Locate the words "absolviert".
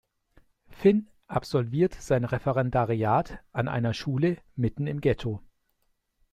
1.27-1.93